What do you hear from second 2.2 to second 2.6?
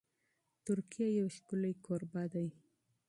دی.